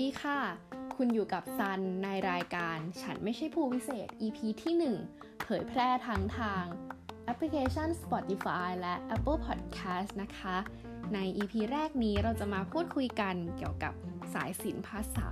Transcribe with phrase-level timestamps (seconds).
[0.00, 0.40] ดีค่ะ
[0.96, 4.74] คุณอยู่กับซันในรายการ ฉันไม่ใช่ผู้วิเศษ EP ที่
[5.12, 6.64] 1 เผยแพร่ทั้งทาง
[7.24, 10.56] แอปพลิเคชัน Spotify และ Apple Podcast นะคะ
[11.14, 13.92] ใน EP แรกนี้เราจะมาพูดคุยกันเกี่ยวกับ
[14.34, 15.28] สายศิลป์ภาษา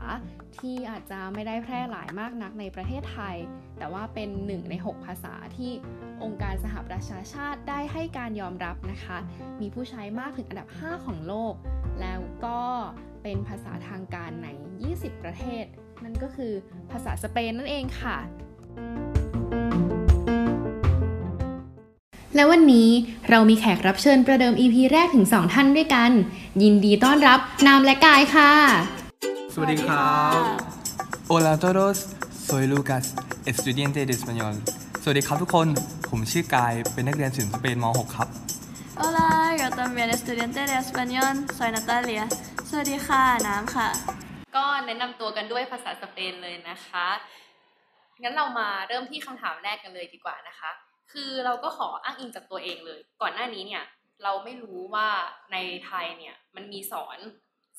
[0.58, 3.36] ที่อาจจะไม่ได้แพร่หลายมากนักในประเทศไทย
[3.79, 5.72] แต่ว่าเป็นหนึ่งใน 6 ภาษาที่
[6.22, 9.18] องค์การสหประชาชาติได้ให้การยอมรับนะคะ
[9.61, 11.54] มีผู้ใช้มากถึงอันดับ 5 ของโลก
[12.00, 12.61] แล้วก็
[13.23, 14.49] เป็นภาษาทางการใน
[14.86, 15.64] 20 ประเทศ
[16.05, 16.53] นั่นก็คือ
[16.91, 18.17] ภาษาสเปนนั่นเองค่ะ
[22.35, 22.91] และวันนี้
[23.31, 26.11] เรามีแขกรับเชิญประเดิม EP แรกถึง 2 ท่านด้วยกัน
[26.63, 28.53] ยินดีต้อนรับนามและกายค่ะ
[29.55, 30.43] สวัสดีครับ
[31.29, 31.99] Hola a todos
[32.48, 33.05] soy Lucas
[33.50, 34.55] estudiante de español
[35.03, 35.69] สวัสดีครับทุกคน
[36.08, 38.28] ผมชื่อกาย เป็นนักเรียนศิลป์สเปนม .6 ครับ
[38.98, 42.25] Hola yo también estudiante de español soy Natalia
[42.69, 43.88] สวัสดีค่ะ น้ำค่ะ
[44.56, 47.06] ก็แนะนำตัวกันด้วยภาษาสเปนเลยนะคะ
[48.22, 50.70] งั้นเรามาเริ่มที่คำถามแรกกันเลยดีกว่านะคะ
[51.12, 53.84] คือเราก็ขออ้างอิงจากตัวเองเลย ก่อนหน้านี้เนี่ย
[54.22, 55.08] เราไม่รู้ว่า
[55.53, 57.19] ในไทยเนี่ยมันมีสอน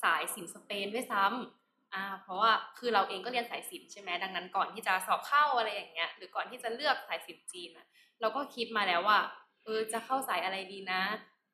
[0.02, 7.86] สายศิลป์สเปนด้วยซ้ำอ่า เพราะว่าคือเราเองก็เรียนสายศิลป์ใช่ไหมดังนั้นก่อนที่จะสอบเข้าอะไรอย่างเงี้ย หรือก่อนที่จะเลือกสายศิลป์จีนอะ
[8.20, 9.18] เราก็คิดมาแล้วว่า
[9.68, 11.02] ออจะเข้าสายอะไรดีนะ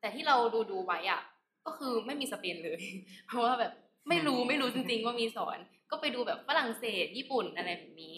[0.00, 1.20] แต่ที่เราดูดูๆไว้อะ
[1.66, 2.82] ก็คือไม่มีสเปนเลย
[3.28, 3.72] เพราะว่าแบบ
[4.08, 5.58] ไม่รู้ไม่รู้จริงๆว่ามีสอน
[5.90, 8.14] ก็ไปดูแบบฝรั่งเศสญี่ปุ่นอะไรแบบนี้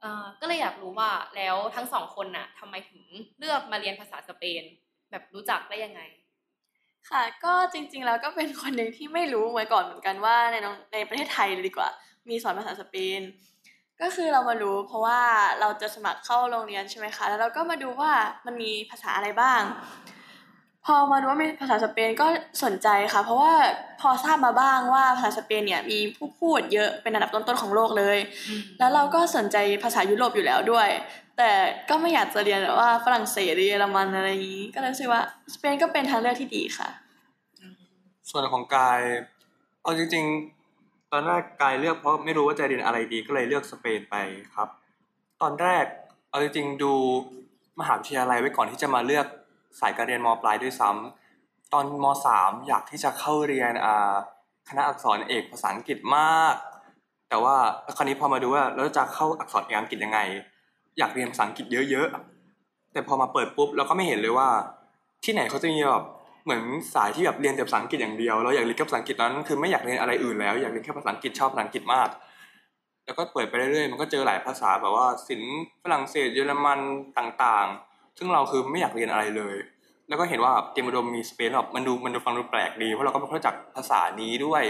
[0.00, 3.02] เอ่อก็เลยอยากรู้ว่าแล้วทั้งสองคนน่ะทำไมถึง
[3.38, 4.62] เลือกมาเรียนภาษาสเปน
[5.10, 6.00] แบบรู้จักได้ยังไง
[7.10, 11.88] ค่ะ ก็จริงๆแล้วก็เป็นคนหนึ่งที่ไม่รู้มาก่อนเหมือนกันว่าในน้องในประเทศไทยเลยดีกว่า
[12.28, 13.20] มีสอนภาษาสเปน
[14.00, 15.20] ก็คือเรามารู้เพราะว่า
[15.60, 18.12] เราจะสมัครเข้าโรงเรียนใช่ไหมคะ แล้วเราก็มาดูว่า
[18.46, 19.62] มันมีภาษาอะไรบ้าง
[20.84, 22.26] พอมารู้ว่ามีภาษาสเปนก็
[22.64, 23.52] สนใจค่ะ เพราะว่า
[24.00, 28.18] พอทราบมาบ้างว่าภาษาสเปนเนี่ยมีผู้พูดเยอะเป็นอันดับต้นๆของโลกเลย
[28.78, 30.88] แล้วเราก็สนใจภาษายุโรปอยู่แล้วด้วย
[31.38, 31.50] แต่
[31.88, 35.22] ก็ไม่อยากจะเรียนแบบว่าฝรั่งเศสหรือเยอรมันอะไรอย่างนี้ ก็เลยรู้สึกว่า
[35.54, 36.88] สเปนก็เป็นทางเลือกที่ดีค่ะ
[38.30, 39.00] ส่วนของกาย
[39.82, 40.55] เอาจริงๆ
[41.12, 44.16] ตอนแรกกายเลือกเพราะไม่รู้ว่าจะเรียนอะไรดีก็เลยเลือกสเปนไป
[44.54, 44.68] ครับ
[45.42, 45.84] ตอนแรก
[46.30, 46.92] เอาจริงๆดู
[47.80, 49.26] มหาวิทยาลัยไว้ก่อนที่จะมาเลือก
[49.80, 53.72] สายการเรียนมปลายด้วยซ้ำตอนมสามอยากที่จะเข้าเรียน
[54.68, 56.54] คณะอักษรเอกภาษาอังกฤษมาก
[57.28, 57.56] แต่ว่า
[57.96, 60.18] คราวนี้พอมาดูว่าเราจะเข้าอักษรเอกอังกฤษยังไง
[60.98, 64.48] อยากเรียนภาษาอังกฤษเยอะๆแต่พอมาเปิดปุ๊บเราก็ไม่เห็นเลยว่า
[65.24, 66.04] ที่ไหนเขาจะมีแบบ
[66.46, 66.64] เหมือน
[66.94, 72.08] สายที่แบบเรียนแต่ภาษาอังกฤษอย่างเดียวเราอยากเรียนแค่ภาษาอังกฤษนั้นคือไม่อยากเรียนอะไรอื่นแล้วอยากเรียนแค่ภาษาอังกฤษชอบภาษาอังกฤษมาก
[73.04, 76.80] แล้วก็เปิดไปเรื่อยๆมันก็เจอหลายภาษาแบบว่าศิลป์ฝรั่งเศสเยอรมัน
[77.18, 79.56] ต่างๆ ซึ่งเราคือไม่อยากเรียนอะไรเลย
[80.08, 84.62] แล้วก็เห็นว่าเตรียมอุดมมีสเปนแบบมันดูมันดูฟังดูแปลกดีเพราะเราก็ไม่รู้จักภาษานี้ด้วย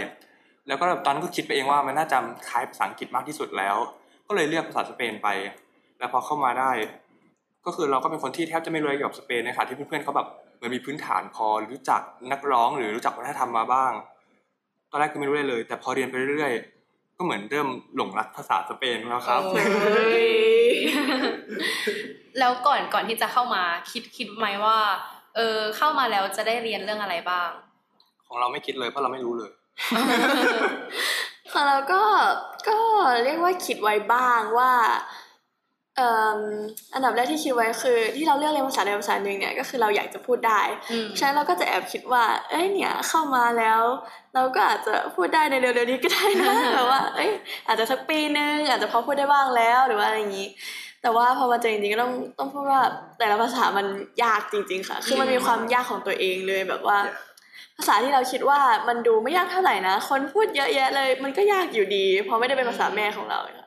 [0.67, 2.17] แล้วก็ตอนนั้นก็คิดไปเองว่ามันน่าจะ
[2.49, 3.75] คล้ายภาษาอังกฤษมากที่สุดแล้ว
[4.27, 5.27] ก็เลยเลือกภาษาสเปนไป
[5.99, 6.71] แล้วพอเข้ามาได้
[7.65, 10.27] ก็คือเราก็เป็นคนที่แทบจะไม่รู้เกี่ยวกับสเปนนะคะที่เพื่อนๆเขาแบบ
[10.61, 12.01] มือนมีพื้นฐานพอรู้จัก
[12.31, 13.93] นักร้องหรือรู้จักวัฒนธรรมมาบ้าง
[14.91, 19.61] ตอนแรกคือไม่รู้เลยเลย แต่พอเรียนไปเรื่อยๆ ก็เหมือนเริ่มหลงรักภาษาสเปนแล้วครับโอ้
[20.23, 20.27] ย
[22.39, 24.77] แล้วก่อนก่อนที่จะเข้ามาคิดคิดไหมว่า
[25.35, 27.49] เออเข้ามาแล้วจะได้เรียนเรื่องอะไรบ้าง
[28.27, 29.51] ของเราไม่คิดเลยเพราะเราไม่รู้เลย
[31.51, 32.01] ค่ะแล้วก็
[32.67, 32.77] ก็
[33.23, 34.71] เรียกว่าคิดไว้บ้างว่า
[35.26, 36.39] เอ่อ
[36.93, 43.81] อันดับแรกที่คิดไว้คือที่เราเลือกเรียนภาษาใดภาษาหนึ่งเนี่ยก็คือเราอยากจะพูดได้อืมฉะนั้นเราก็จะแอบคิดว่า เอ้ยเนี่ยเข้ามาแล้ว
[44.33, 47.31] เราก็อาจจะพูดได้ในเร็วๆนี้ก็ได้นะแบบว่า เอ้ย
[47.67, 50.47] อาจจะสักปีนึงอาจจะพอพูดได้บ้างแล้วหรือว่าอะไรอย่างนี้
[51.01, 52.81] แต่ว่าพอมาเจอจริงๆก็ต้องต้องพูดว่า
[53.19, 53.85] แต่ละภาษามัน
[54.23, 56.97] ยากจริง ๆ ค่ะ คือมันมีความยากของตัวเองเลยแบบว่า
[57.77, 63.66] ภาษาที่เราคิดว่ามันดูไม่ยากเท่าไหร่นะ คนพูดเยอะแยะเลย มันก็ยากอยู่ดี เพราะไม่ได้เป็นภาษาแม่ของเราค่ะ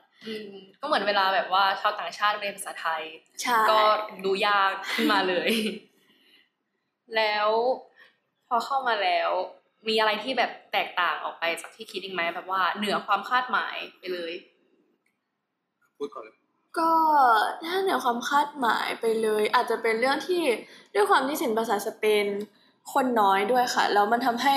[0.79, 3.03] ก็เหมือนเวลาแบบว่าชาวต่างชาติเรียนภาษาไทย
[3.41, 3.79] ใช่ก็
[4.25, 5.49] ดูยากขึ้นมาเลย
[7.15, 7.47] แล้ว
[8.47, 9.29] พอเข้ามาแล้ว
[9.87, 14.33] มีอะไรที่แบบแตกต่างออกไปจากที่คิดอีกไหมแบบว่าเหนือความคาดหมายไปเลย
[15.97, 16.37] พูดก่อนเลย
[16.77, 16.91] ก็
[17.65, 20.43] ถ้าเหนือความคาดหมายไปเลย อาจจะเป็นเรื่องที่
[20.95, 22.25] ด้วยความที่สินภาษาสเปน
[22.93, 24.55] คนน้อยด้วยค่ะแล้วมันทำให้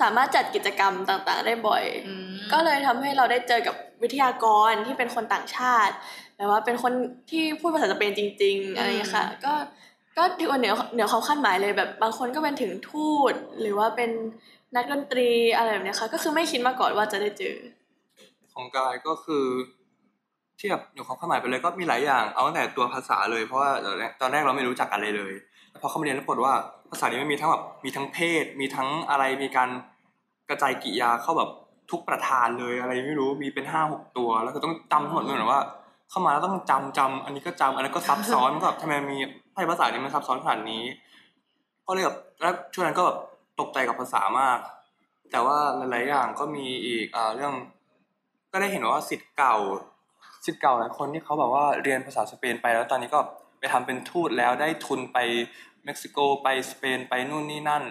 [0.00, 5.94] สามารถจัดกิจกรรมต่างๆ ได้บ่อยอืมก็เลยทำให้เราได้เจอกับวิทยากรที่เป็นคนต่างชาติ
[6.36, 6.92] แบบว่าเป็นคน
[7.30, 9.54] ที่พูดภาษาสเปนจริง ๆ อะไรอย่างเงี้ยค่ะ ก็
[10.18, 14.10] ก็ถือว่าเหนือเหนือความคาดหมายเลยแบบบางคนก็เป็นถึงทูตหรือว่าเป็น
[14.76, 17.56] นักดนตรีอะไรแบบเนี้ยค่ะ ก็คือไม่คิดมาก่อนว่าจะได้เจอ
[18.54, 19.44] ของกายก็คือ
[20.58, 23.70] เทียบอยู่ความคาดหมายไปเลยก็มีหลายอย่างเอาตั้งแต่ตัวภาษาเลยเพราะว่า
[24.20, 26.54] ตอนแรกเราไม่รู้จักอะไรเลยแต่ พอเข้ามาเรียนแล้วปรากฏว่า
[26.90, 29.68] ภาษานี้มันมีทั้งแบบมีทั้งเพศ มีทั้งอะไรมีการ
[30.48, 31.50] กระจายกิยาเข้าแบบ
[31.90, 35.62] ทุกประธานเลยอะไรไม่รู้มีเป็นห้าหกตัวแล้วก็ต้องจำทั้งหมดเลยหมือนว่า
[36.10, 39.18] เข้ามาแล้วต้องจำจำอันนี้ก็จำอันนั้นก็ซับซ้อนมันก็แบบทำไมมี
[39.52, 40.84] ไพ่ภาษานี้มันซับซ้อนขนาดนี้
[41.86, 43.18] ก็เลยแบบแล้วช่วงนั้นก็แบบ
[43.60, 44.58] ตกใจกับภาษามาก
[45.30, 47.54] แต่ว่าหลาย ๆ อย่างก็มีอีกอ่าเรื่อง
[48.52, 49.56] ก็ได้เห็นว่าสิทธิ์เก่า
[50.44, 53.20] สิทธิ์เก่าหลายคนที่เขาแบบว่าเรียนภาษาสเปนไปแล้วตอนนี้ก็
[53.72, 55.18] ทำเป็นทูตแล้วได้ทุนไป
[55.84, 57.82] เม็กซิโกไปสเปนไปนู่นนี่นั่น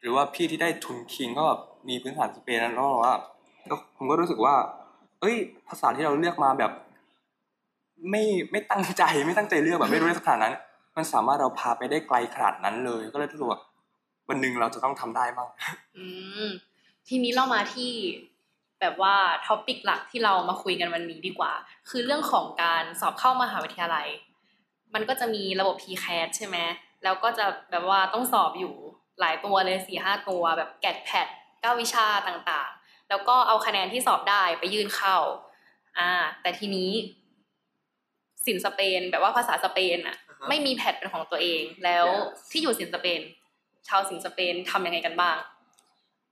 [0.00, 3.14] หรือว่าพี่ที่ได้ทุนคิงก็แบบมีพื้นฐานสเปนแล้วก็ว่า
[3.70, 4.54] ก็ผมก็รู้สึกว่า
[5.20, 5.36] เอ้ย
[5.68, 6.72] ภาษาที่เราเลือกมาแบบ
[8.10, 10.54] ไม่ไม่ตั้งใจไม่ตั้งใจเลือกแบบไม่รู้ได้ขนาดนั้น
[10.96, 13.60] มันสามารถเราพาไปได้ไกลขนาดนั้นเลย ก็เลยรู้สึกว่า
[14.28, 15.48] วันหนึ่งเราจะต้องทำได้บ้าง
[15.96, 16.04] อื
[16.46, 16.48] ม
[17.08, 17.90] ทีนี้เรามาที่
[18.80, 19.14] แบบว่า
[19.46, 21.52] ท็อปิกหลักที่เรามาคุยกันวันนี้ดีกว่า
[21.88, 24.06] คือเรื่องของการสอบเข้ามหาวิทยาลัย
[24.94, 26.56] มันก็จะมีระบบ PCAT ใช่ไหม
[27.04, 28.74] แล้วก็จะแบบว่าต้องสอบอยู่
[29.20, 31.26] หลายตัวเลยสี่ห้าตัวแบบแกดแพด
[31.60, 35.16] เก้าวิชาต่างๆ แล้วก็เอาคะแนนที่สอบได้ไปยื่นเข้า
[35.98, 36.10] อ่า
[36.42, 36.90] แต่ทีนี้
[38.46, 42.06] สินสเปนแบบว่าภาษาสเปนอะอ่าฮะไม่มีแพทเป็นของตัวเอง แล้ว
[42.50, 43.20] ที่อยู่สินสเปน
[43.88, 45.36] ชาวสินสเปนทำยังไงกันบ้าง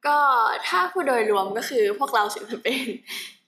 [0.06, 0.18] ก็
[0.66, 2.94] ถ้าพูดโดยรวมก็คือพวกเราสิงคโปร์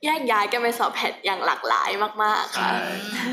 [0.05, 1.91] แยกย้ายกันไปสอบแพทอย่างหลากหลาย
[2.23, 3.29] มาก ๆ ค่ะใช่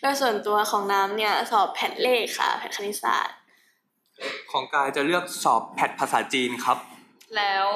[0.00, 3.36] โดยส่วนตัวของน้ำเนี่ยสอบแพทเลขค่ะ แพทคณิตศาสตร์
[4.50, 6.78] ของกายจะเลือกสอบแพทภาษาจีนครับ
[7.36, 7.66] แล้ว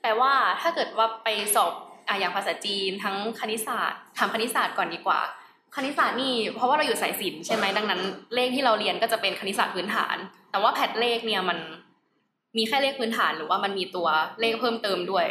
[0.00, 1.72] แปลว่าถ้าเกิดว่าไปสอบ
[2.08, 5.20] อะอย่างภาษาจีนทั้งคณิตศาสตร์ถามคณิตศาสตร์ก่อนดีกว่า
[5.76, 8.02] คณิตศาสตร์นี่เพราะว่าเราอยู่สายศิลป์ใช่ไหมดังนั้น
[8.34, 10.16] เลขที่เราเรียนก็จะเป็นคณิตศาสตร์พื้นฐาน
[10.50, 11.58] แต่ว่าแพทเลขเนี่ยมัน
[12.56, 14.08] มีแค่เลขพื้นฐานหรือว่ามันมีตัว
[14.40, 15.26] เลขเพิ่มเติมด้วย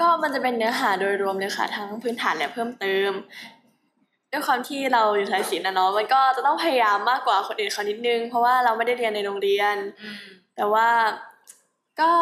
[0.00, 3.10] ก็มันจะเป็นเนื้อหาโดยรวมเลยค่ะ ทั้งพื้นฐานและเพิ่มเติม
[4.30, 9.76] ด้วยความที่เราอยู่สายศิลป์นะเนาะมันก็จะต้องพยายามมากกว่าคนอื่นเขานิดนึง เพราะว่าเราไม่ได้เรียนในโรงเรียน
[10.56, 10.88] แต่ว่า
[12.00, 12.12] ก็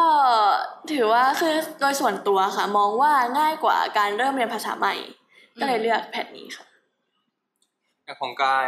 [0.93, 4.95] ถือว่าคือโดยส่วนตัวค่ะ มองว่าง่ายกว่าการเริ่มเรียนภาษาใหม่
[5.61, 6.65] ก็เลยเลือกแพทนี้ค่ะ
[8.05, 8.67] แต่ของกาย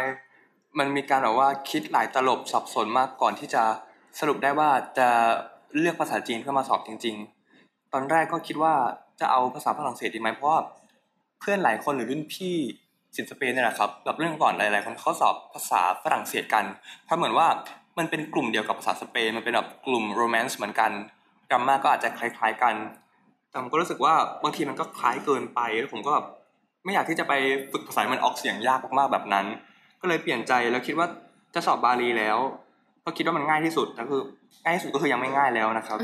[0.77, 3.63] มันมีการแบบว่าคิดหลายตลบสับสนมากก่อนที่จะ
[4.19, 5.09] สรุปได้ว่าจะ
[5.77, 7.17] เลือกภาษาจีนเพื่อมาสอบจริง
[7.93, 8.73] ตอนแรกก็คิดว่า
[9.19, 10.59] จะเอาภาษาฝรั่งเศสดีไหมเพราะว่า
[11.39, 12.55] เพื่อนหลายคนหรือรุ่นพี่
[13.15, 16.65] สินสเปนเนี่ยแหละครับแบบเรื่องก่อนหลายๆคนเขาสอบภาษาฝรั่งเศสกัน
[17.05, 17.47] เพราะเหมือนว่า
[17.97, 20.91] มันเป็นกลุ่มเดียวกับภาษาสเปนมันเป็นแบบกลุ่มโรแมนต์เหมือนกัน
[21.51, 22.75] กรรมาก็อาจจะคล้าย ๆกัน
[23.49, 26.25] แต่ผมก็รู้สึกว่าบางทีมันก็คล้ายเกินไปแล้วผมก็แบบ
[26.83, 27.33] ไม่อยากที่จะไป
[27.71, 29.45] ฝึกภาษามันออกเสียงยากมากๆแบบนั้น
[30.01, 31.07] ก็เลยเปลี่ยนใจแล้วคิดว่า
[31.55, 32.37] จะสอบบาลีแล้ว
[33.05, 34.21] ก็คิดว่ามันง่ายที่สุดแต่คือ
[34.63, 35.97] ง่ายที่สุดก็คือยังไม่ง่ายแล้วนะครับ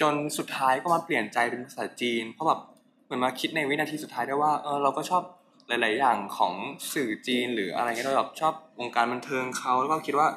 [0.00, 2.60] จนสุดท้ายก็มาเปลี่ยนใจเป็นภาษาจีน เพราะแบบ
[3.04, 5.22] เหมือนมาคิดในวินาทีสุดท้ายได้ว่าเออเราก็ชอบ
[5.68, 6.54] หลาย ๆ อย่างของ
[6.92, 10.28] สื่อจีนหรืออะไรเงี้ยเราแบบชอบวงการบันเทิงเขาแล้วก็คิดว่า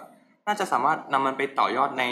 [0.48, 2.04] น่าจะสามารถนำมันไปต่อยอดใน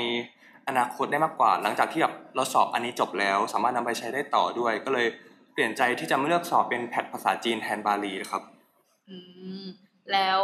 [0.67, 5.07] อนาคตได้มากกว่า หลังจากที่แบบเราสอบอันนี้จบแล้ว สามารถนำไปใช้ได้ต่อด้วย ก็เลย
[5.53, 8.43] เปลี่ยนใจที่จะไม่เลือกสอบเป็นแพทภาษาจีนแทนบาลีครับ
[9.09, 9.17] อื
[9.61, 9.65] ม
[10.13, 10.41] แล้ว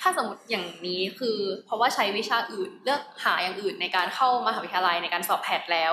[0.00, 5.92] ถ้าสมมติอย่างนี้คือ เพราะว่าใช้วิชาอื่นเลือกหาอย่างอื่นในการเข้ามหาวิทยาลัยในการสอบแพทแล้ว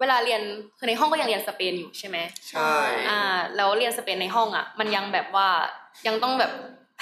[0.00, 0.40] เวลาเรียน
[0.78, 2.16] คือในห้องก็ยังเรียนสเปนอยู่ใช่ไหม
[2.50, 2.72] ใช่
[3.08, 3.20] อ่า
[3.56, 5.48] แล้วเรียนสเปนในห้องอะ มันยังแบบว่า
[6.06, 6.52] ยังต้องแบบ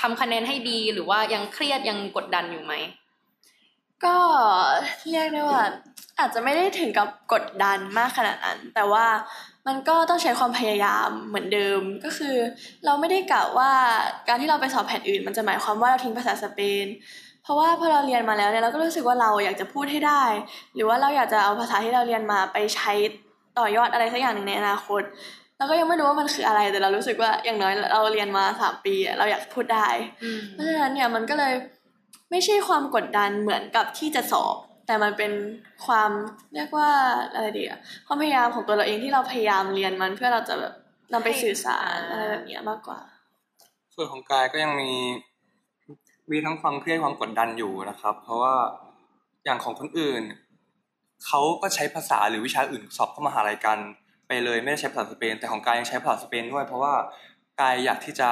[0.00, 2.74] ทำคะแนนให้ดีหรือว่ายังเครียดยังกดดันอยู่ไหม
[4.04, 4.16] ก็
[5.10, 5.62] เรียกได้ว่า
[6.18, 9.06] อาจจะไม่ได้ถึงกับกดดันมากขนาดนั้น แต่ว่า
[9.66, 12.36] มันก็ต้องใช้ความพยายามเหมือนเดิมก็คือ
[12.84, 13.70] เราไม่ได้กะว่า
[14.28, 16.86] การที่เราไปสอบแผนอื่น มันจะหมายความว่าเราทิ้งภาษาสเปน
[17.46, 20.24] เพราะว่าพอเราเรียนมาแล้วเนี่ยเราก็รู้สึกว่าเราอยากจะพูดให้ได้
[20.74, 22.92] หรือว่าเราอยากจะเอาภาษาที่เราเรียนมาไปใช้
[23.58, 25.02] ต่อยอดอะไรสักอย่างหนึ่งในอนาคต
[25.58, 29.88] เราก็ยังไม่รู้ว่ามันคืออะไรแต่เรารู้สึกว่าอย่างน้อยเราเรียนมาสามปีอะเราอยากพูดได้
[30.22, 31.52] อืมเพราะฉะนั้นเนี่ยมันก็เลย
[32.30, 35.32] ไม่ใช่ความกดดันเหมือนกับที่จะสอบ แต่มันเป็น
[35.86, 36.10] ความ
[36.54, 36.90] เรียกว่า
[37.34, 40.74] อะไรดีอะความพยายามของตัวเราเองที่เราพยายามเรียนมันเพื่อเราจะแบบ
[41.12, 43.00] นำไปสื่อสารอะไรแบบเนี้ยมากกว่า
[43.94, 44.90] ส่วนของกายก็ยังมี
[46.30, 48.54] มีทั้งความเครียดความกดดันอยู่นะครับ เพราะว่า
[49.44, 50.22] อย่างของคนอื่น
[51.26, 53.78] เขาก็ใช้ภาษาหรือวิชาอื่นสอบเข้ามหาลัยกัน
[54.28, 56.94] ไปเลยไม่ได้ใช้ภาษาสเปน แต่ของกายยังใช้ภาษาสเปนด้วย เพราะว่า
[57.60, 58.28] กายอยากที่จะ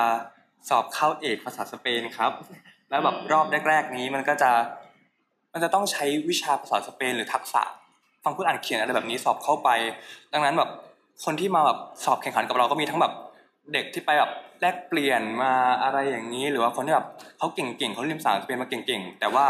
[0.69, 2.33] สอบเข้าเอกภาษาสเปนครับ
[2.91, 4.51] แล้วแบบรอบแรก ๆ นี้มันก็จะ
[5.53, 7.63] มันจะต้องใช้วิชาภาษาสเปนหรือทักษะ
[8.25, 9.69] ฟังพูดอ่านเขียนอะไรแบบนี้สอบเข้าไป
[10.33, 10.71] ดังนั้นแบบ
[11.25, 13.13] คนที่มาแบบสอบแข่งขันกับเราก็มีทั้งแบบ
[13.73, 14.31] เด็กที่ไปแบบ
[14.61, 15.53] แลกเปลี่ยนมา
[15.83, 17.07] อะไรอย่างนี้ หรือว่าคนที่แบบ
[17.39, 19.47] เขาเก่งๆเขาเรียนภาษาสเปนมาเก่งๆ แต่ว่า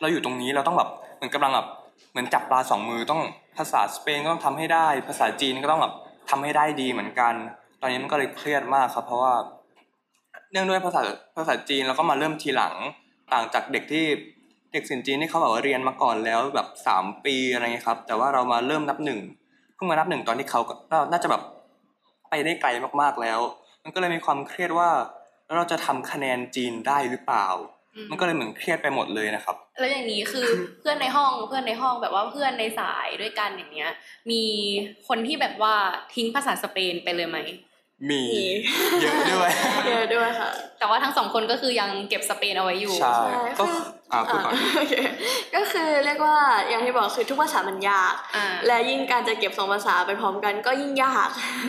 [0.00, 1.68] เราอยู่ตรงนี้เราต้องแบบเหมือนกำลังแบบ
[2.10, 3.22] เหมือนจับปลาสองมือต้อง
[3.58, 5.94] ภาษาสเปนก็ต้องทำให้ได้ ภาษาจีนก็ต้องแบบ
[6.30, 7.34] ทำให้ได้ดีเหมือนกัน
[7.80, 9.34] ตอนนี้มันก็เลยเครียดมากครับ เพราะว่า
[10.52, 11.00] เนื่องด้วยภาษา
[11.36, 12.74] ภาษาจีนแล้วก็มาเริ่มทีหลัง
[13.32, 14.04] ต่างจากเด็กที่
[14.72, 19.20] เด็กสินจีนที่เขาแบบว่าเรียนมาก่อนแล้วแบบสามปีอะไรเงี้ยครับ แต่ว่าเรามาเริ่มนับหนึ่ง
[19.74, 21.42] เพิ่งมานับหนึ่งตอนที่เขาก็น่าจะแบบ
[22.34, 23.40] ไปได้ไกลมากๆแล้ว
[23.84, 24.90] มันก็เลยมีความเครียดว่า
[25.46, 27.46] แล้วเราจะทำคะแนนจีนได้หรือเปล่า
[27.94, 30.46] อืมมันก็เลยเหมือนเครียดไปหมดเลยนะครับ แล้วอย่างนี้คือ
[30.80, 33.92] เพื่อนในห้องเพื่อนในห้องแบบว่าเพื่อนในสายด้วยกันอย่างเงี้ย
[34.30, 34.42] มี
[35.08, 35.74] คนที่แบบว่า
[36.14, 37.38] ทิ้งภาษาสเปนไปเลยไหม
[38.10, 38.44] มีมี
[39.02, 39.50] เยอะด้วย
[39.88, 43.82] เยอะด้วยค่ะ แต่ว่าทั้งสองคนก็คือยังเก็บสเปนเอาไว้อยู่ ใช่ใช่ก็คือ
[44.12, 44.94] อ่าพูดก่อนโอเค
[45.54, 51.28] ก็คือเรียกว่าอย่างที่บอกคือทุกภาษามันยากอ่าและยิ่งการจะเก็บสองภาษาไปพร้อมกันก็ยิ่งยาก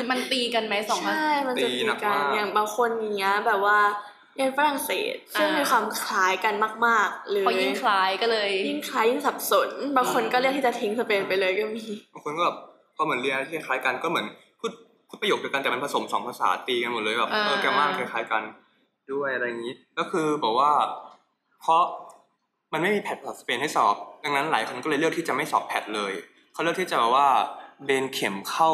[0.09, 3.79] มันตีกันไหมสองภาษาใช่มันจะตีตีหนักกันมากอย่างบางคนอย่างเงี้ยแบบว่า
[4.35, 6.53] เรียนฝรั่งเศสซึ่งอ่ามีมีความคล้ายกัน
[6.85, 12.57] มาก ๆ เลยพอยิ่งคล้ายก็เลย ยิ่งคล้ายยิ่งสับสน บางคนก็เลือกที่จะทิ้งสเปนไปเลยก็มีบางคนก็แบบ
[12.95, 14.25] พอเหมือนเรียนที่คล้ายกันก็เหมือน
[15.07, 18.43] พูดพูดประโยคเดียวกันแต่มันผสมสองภาษาตีกันหมดเลยแบบอ่าเออแกรมมาคล้ายๆกัน
[19.11, 20.71] ด้วยอะไรอย่างนี้ ก็คือบอกว่า
[21.61, 21.83] เพราะ
[22.73, 26.13] มันไม่มีแพทภาษาสเปนให้สอบ ดังนั้นหลายคนก็เลยเลือกที่จะไม่สอบแพทเลย
[26.53, 27.27] เขาเลือกที่จะแบบว่า
[27.85, 28.69] เบนเข็มเข้า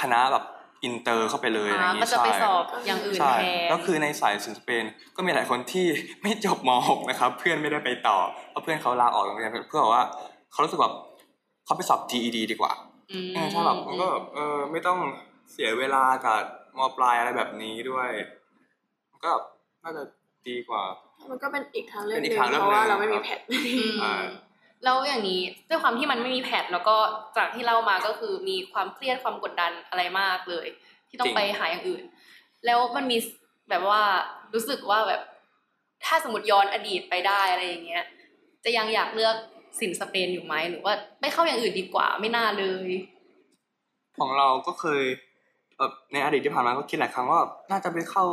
[0.00, 0.44] คณะแบบ
[0.84, 4.84] อินเตอร์เข้าไปเลยอะไรออ่าย่างนี้ก็จะไปใช่สอบอย่างอื่นใช่แทนก็คือในสายศิลป์สเปน
[5.16, 5.86] ก็มีหลายคนที่
[6.22, 8.18] ไม่จบม .6 นะครับ เพื่อนไม่ได้ไปต่อ
[8.50, 10.04] เพราะเพื่อนเขาลาออกโรงเรียนเพื่อว่า
[10.52, 10.94] เขารู้สึกแบบ
[11.64, 12.72] เขาไปสอบ GED ดีกว่า
[13.12, 14.98] อืมเออใช่แบบมันก็แบบเออไม่ต้อง
[15.52, 16.40] เสียเวลากับ
[16.78, 18.10] มปลายอะไรแบบนี้ด้วย
[19.10, 19.32] มันก็
[19.84, 20.02] น่าจะ
[20.48, 20.82] ดีกว่า
[21.30, 24.14] มันก็เป็นอีกทางเลือกหเป็นอีกหนึ่กงทางเลือกเพราะว่าหนึ่งเราไม่มีครับแพทอืมอ่า
[24.84, 26.96] แล้วอย่างนี้ด้วยความที่มันไม่มีแพทแล้วก็
[27.36, 30.66] จากที่เล่ามาก็คือมีความเครียดความกดดันอะไรมากเลย
[31.08, 32.04] ที่ต้องไปหาอย่างอื่น
[32.66, 33.18] แล้วมันมี
[33.70, 34.02] แบบว่า
[34.54, 35.20] รู้สึกว่าแบบ
[36.04, 38.04] ถ้าสมมติย้อนอดีตไปได้อะไรอย่างเงี้ย
[38.64, 39.36] จะยังอยากเลือก
[39.80, 42.88] สินสเปนอยู่ไหมหรือว่าไม่เข้าอย่างอื่นดีกว่าไม่น่าเลย
[44.18, 45.04] ของเราก็เคย
[45.78, 47.40] แบบในอดีตที่ผ่านมาก็คิดหลายครั้งว่า
[47.70, 48.24] น่าจะไปเข้า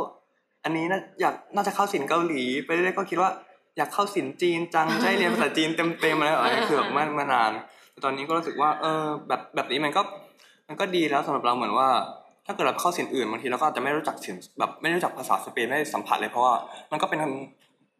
[0.64, 3.30] อันนี้น่าอยากน่าจะเข้าศิลป์เกาหลี ไปเรื่อยๆก็คิดว่า
[3.76, 5.68] อยากเข้าศิลป์จีนจังจะให้เรียนภาษาจีน
[6.00, 7.52] เต็มๆอะไรแบบนี้คือแบบเมื่อเมื่อนาน
[7.90, 10.02] แต่ตอนนี้ก็รู้สึกว่าเออแบบแบบนี้มันก็
[10.68, 11.88] มันก็ดีแล้วสำหรับเราเหมือนว่า
[12.46, 16.54] ถ้าเกิดเราเข้าศิลป์อื่นบางทีเราก็อาจจะไม่รู้จักศิลป์แบบไม่รู้จักภาษาสเปนไม่ได้สัมผัสเลยเพราะว่า
[16.90, 17.20] มันก็เป็น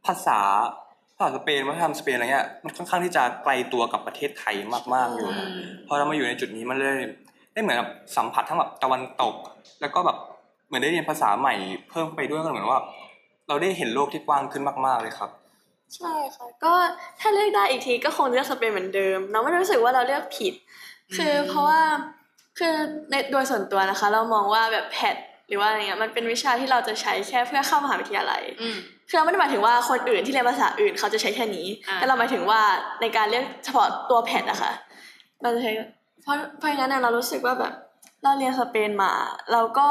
[0.06, 0.38] ภาษา
[1.16, 4.54] ภาษาสเปนวัฒนธรรมสเปนอะไรเงี้ยมันค่อนข้างที่จะไกลตัวกับประเทศไทย
[4.94, 5.50] มากๆอยู่อืม
[5.88, 6.98] พอเรามาอยู่ในจุดนี้มันเลย
[7.54, 9.34] ได้เหมือนแบบสัมผัสทั้งแบบตะวันตก
[9.80, 10.16] แล้วก็แบบ
[10.66, 11.54] เหมือนได้เรียนภาษาใหม่
[11.90, 12.82] เพิ่มเข้าไปด้วยก็เหมือนว่า
[13.48, 15.30] เราได้เห็นโลกที่กว้างขึ้นมาก ๆเลยครับ
[15.96, 16.72] ใช่ค่ะก็
[17.20, 20.54] ถ้าเลือกได้อีกทีก็คงเลือกสเปนเหมือนเดิม เราไม่ได้รู้สึกว่าเราเลือกผิด
[21.16, 21.80] คือมเพราะว่า
[22.58, 22.74] คือ
[23.10, 25.16] ในโดยส่วนตัวนะคะ เรามองว่าแบบแพท
[25.48, 28.76] หรือว่าอะไรเงี้ยมันเป็นวิชาที่เราจะใช้แค่เพื่อเข้ามหาวิทยาลัยอืม
[29.08, 32.60] คือเราไม่ได้หมายถึงว่าคนอื่นที่เรียนภาษาอื่นเขาจะใช้แค่นี้อ่าแต่เราหมายถึงว่า
[33.00, 34.72] ในการเรียกเฉพาะตัวแพทนะคะ
[35.42, 35.72] มันจะใช้
[36.24, 37.72] เพราะเพราะงั้นเนี่ยเรารู้สึกว่าแบบ
[38.22, 39.12] เราเรียนสเปนมา
[39.52, 39.88] เราก็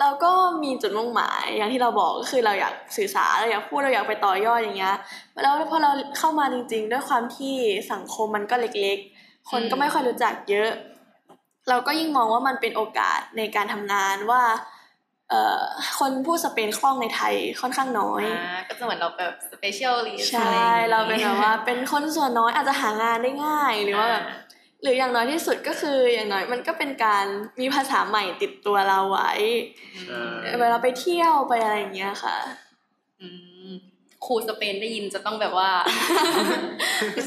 [0.00, 4.96] เราก็มีจุดมุ่งหมายอย่างที่เราบอกก็คือเราอยากสื่อสารเราอยากพูดเราอยากไปต่อยอดอย่างเงี้ย
[5.42, 7.56] แล้วพอเราเข้ามาจริง ๆ ด้วยความที่
[7.92, 10.70] สังคมมันก็เล็กๆ คนก็ไม่ค่อยรู้จักเยอะ
[11.68, 14.42] เราก็ยิ่งมองว่ามันเป็นโอกาสในการทำงานว่า
[15.30, 15.60] เอ่อ
[15.98, 24.24] คนพูดสเปนคล่องในไทยค่อนข้างน้อยอ่าก็จะเหมือนเราแบบ specially ใช่เราเป็นแบบว่าเป็นคนส่วนน้อยอาจจะหางานได้ง่ายหรือว่าแบบ
[24.82, 27.26] หรืออย่างน้อยที่สุดก็คืออย่างน้อยมันก็เป็นการ
[27.60, 29.32] มีภาษาใหม่ติดตัวเราไว้
[30.60, 32.36] เวลาไปเที่ยวไปอะไรอย่างเงี้ยค่ะ
[33.20, 33.28] อื
[33.68, 33.70] ม
[34.24, 35.70] ครูสเปนได้ยินจะต้องแบบว่า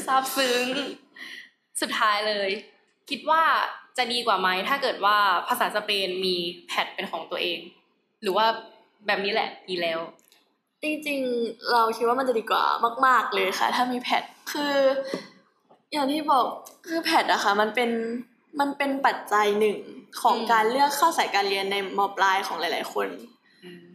[0.06, 0.64] ซาบซึ้ง
[1.80, 2.50] สุดท้ายเลย
[3.10, 3.42] คิดว่า
[3.96, 5.16] จะดีกว่าไหมถ้าเกิดว่า
[5.48, 6.36] ภาษาสเปนมี
[6.66, 7.58] แพทเป็นของตัวเอง
[8.22, 8.46] หรือว่า
[9.06, 10.00] แบบนี้แหละดีแล้ว
[10.82, 12.64] จริงๆ เราคิดว่ามันจะดีกว่า
[13.06, 14.22] มาก ๆเลยค่ะ ถ้ามีแพท
[14.52, 14.74] คือ
[15.96, 16.46] อย่างที่บอก
[16.88, 17.90] คือแพทอะค่ะ มันเป็น
[18.60, 19.78] มันเป็นปัจจัยหนึ่ง
[20.22, 23.08] ของอืมการเลือกเข้าสายการเรียนในมปลายของหลาย ๆ คน
[23.64, 23.86] อืม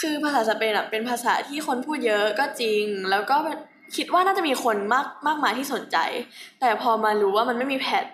[0.00, 3.36] คือภาษาสเปนอะเป็นภาษาที่คนพูดเยอะก็จริง แล้วก็
[3.96, 5.96] คิดว่าน่าจะมีคนมากมากมายที่สนใจ
[6.60, 8.04] แต่พอมารู้ว่ามันไม่มีแพท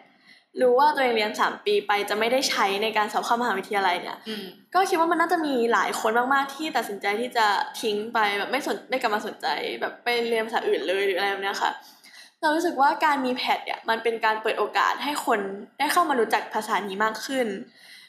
[0.61, 7.47] รู้ว่าตัวเองเรียนสามปีไปจะไม่ได้ใช้ในการสอบเข้ามหาวิทยาลัยเนี่ยอืมก็คิดว่ามันน่าจะมีหลายคนมากๆที่ตัดสินใจที่จะ
[7.80, 9.47] ทิ้งไปแบบไม่สนไม่กลับมาสนใจ
[9.80, 11.71] แบบไปเรียนภาษาอื่นเลยหรืออะไรแบบเนี้ยค่ะ
[12.40, 15.40] เรารู้สึกว่าการมีแพทเนี่ยมันเป็นการเปิดโอกาสให้คน
[15.78, 17.47] ได้เข้ามารู้จักภาษานี้มากขึ้น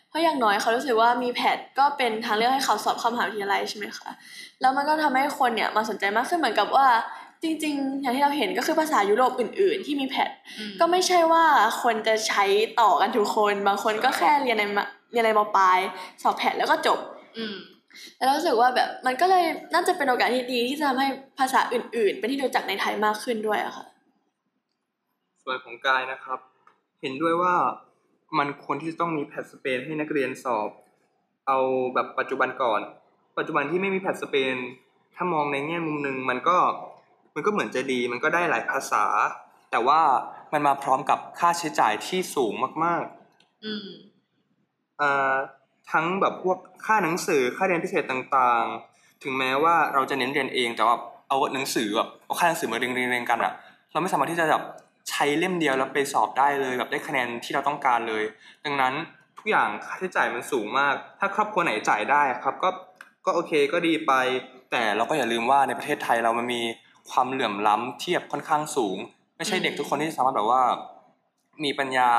[0.10, 4.10] เพราะอย่างน้อยเขารู้สึกว่ามีแพทก็เป็นทางเลือกให้เขาสอบเข้ามหาวิทยาลัยใช่ไหมคะ
[4.62, 6.88] แล้วมันก็ทำให้คนเนี่ยมาสนใจมากขึ้นเหมือนกับว่า
[7.44, 11.46] จริงๆ อย่างที่เราเห็นก็คือภาษายุโรปอื่น ๆ ที่มีแพทอืมก็ไม่ใช่ว่า
[11.82, 12.46] คนจะใช้
[12.82, 15.78] ต่อกันทุกคน บางคนก็แค่เรียนในมะเรียนในมปลาย
[16.22, 17.00] สอบแพทแล้วก็จบ
[17.38, 17.56] อืม
[18.18, 19.44] แล้วเรารู้สึกว่าแบบมันก็เลย
[19.74, 21.08] น่าจะเป็นโอกาสที่ดีที่จะทำให้
[21.40, 23.86] ภาษาอื่น ๆ เป็นที่รู้จักในไทยมากขึ้นด้วยอะค่ะ
[25.44, 26.40] ส่วนของกายนะครับ
[27.02, 27.56] เห็นด้วยว่า
[28.38, 30.70] มันควรที่จะต้องมีแพทสเปนให้นักเรียนสอบ
[31.48, 31.58] เอา
[31.94, 32.82] แบบปัจจุบันก่อน
[33.38, 34.56] ปัจจุบันที่ไม่มีแพทสเปน
[35.16, 36.58] ถ้ามองในแง่มุมหนึ่งมันก็
[37.36, 39.06] มันก็เหมือนจะดี มันก็ได้หลายภาษา
[39.72, 40.02] แต่ว่า
[40.54, 42.54] มันมาพร้อมกับค่าใช้จ่ายที่สูง
[42.86, 43.04] มาก
[43.64, 43.88] อืม
[45.02, 45.36] อ่า
[45.92, 50.96] ทั้งแบบพวกค่าหนังสือค่าเรียนพิเศษต่างๆ ถึงแม้ว่าเราจะเน้นเรียนเองแต่ว่า
[51.30, 53.54] เอาหนังสือแบบเอาค่าหนังสือมาเรียงเรียงเรียงกันอะ
[53.92, 54.64] เราไม่สามารถที่จะแบบ
[55.10, 58.24] ใช้เล่มเดียวแล้วไปสอบได้เลยแบบได้คะแนนที่เราต้องการเลย
[58.66, 58.94] ดังนั้น
[59.38, 62.70] ทุกอย่างค่าใช้จ่ายมันสูงมาก ถ้าครอบครัวไหนจ่ายได้ครับก็
[63.26, 64.12] ก็โอเคก็ดีไป
[64.72, 66.62] แต่เราก็อย่าลืมว่าในประเทศไทยเรามันมี
[67.10, 68.98] ความเหลื่อมล้ำเทียบค่อนข้างสูง
[69.38, 70.64] ไม่ใช่เด็กทุกคนที่สามารถแบบว่า
[71.64, 72.10] มีปัญญา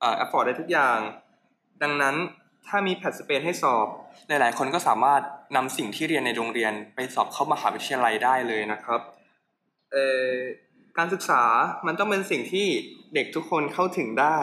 [0.00, 0.98] เอ่อ afford ได้ทุกอย่าง
[1.82, 2.14] ดังนั้น
[2.68, 3.86] ถ้ามีแพทสเปนให้สอบ
[4.28, 5.22] หลาย ๆ คนก็สามารถ
[5.56, 9.00] นำสิ่งที่เรียนในโรงเรียน ไปสอบเข้ามหาวิทยาลัยได้เลยนะครับ
[9.92, 10.28] เอ่อ
[10.98, 11.42] การศึกษา
[11.86, 12.66] มันต้องเป็นสิ่งที่
[13.14, 14.38] เด็กทุกคนเข้าถึงได้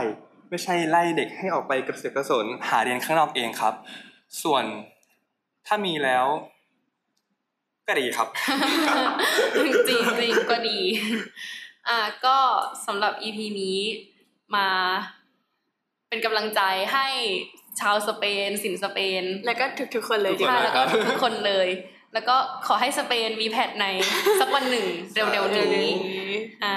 [0.49, 3.73] ไม่ใช่ไล่เด็กให้ออกไปกระเสือกกระสนหาเรียนข้างนอกเองครับ
[4.43, 4.63] ส่วน
[5.67, 6.25] ถ้ามีแล้ว
[7.87, 8.27] ก็ดีครับ
[9.57, 9.91] จริงจ
[10.21, 10.79] ริงๆก็ดี
[11.87, 12.37] อ่าก็
[12.85, 13.79] สำหรับ EP นี้
[14.55, 14.69] มา
[16.09, 16.61] เป็นกำลังใจ
[16.93, 17.07] ให้
[17.79, 19.65] ชาวสเปน สินสเปน แล้วก็
[19.95, 21.69] ทุกๆคนเลยดีกใช่ว่าแล้วก็ทุกคนเลย
[22.13, 22.35] แล้วก็
[22.67, 23.85] ขอให้สเปนมีแพทใน
[24.39, 25.89] สักวันหนึ่งเร็วๆนี้
[26.63, 26.75] อ่า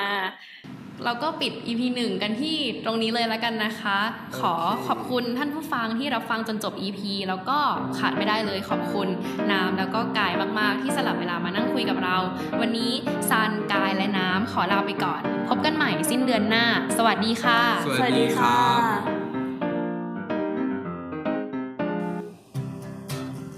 [1.04, 3.98] เราก็ปิด EP หนึ่งกันที่ตรงนี้เลยแล้วกันนะคะ
[4.38, 4.54] ขอ
[4.86, 7.58] ขอบคุณท่านผู้ฟังที่รับฟังจนจบ EP แล้วก็
[7.98, 9.08] ขาดไม่ได้เลยขอบคุณ
[9.52, 12.16] น้ำแล้วก็กายมากๆ ที่สลับเวลามานั่งคุยกับเรา
[12.60, 12.92] วันนี้
[13.30, 16.64] ซันกายและน้ำขอลาไปก่อน พบกันใหม่สิ้นเดือนหน้า
[16.96, 18.56] สวัสดีค่ะ สวัสวัสดีค่ะ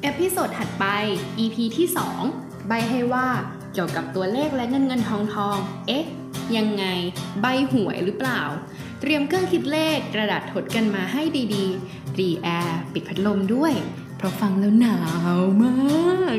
[0.03, 0.85] episode ถัดไป
[1.39, 1.87] EP ที่
[2.29, 3.29] 2 ใบ้ให้ว่า
[3.75, 6.05] เกี่ยวกับตัวเลขและเงินเงินทองทอง เอ๊ะ
[6.57, 6.85] ยังไง
[7.41, 8.41] ใบหวยหรือเปล่า
[9.01, 11.23] เตรียมเครื่องคิดเลขกระดาษทดกันมาให้
[11.55, 13.73] ดีๆรีแอร์ปิดพัดลมด้วย
[14.17, 14.99] เพราะฟังแล้วหนา
[15.39, 16.39] วมาก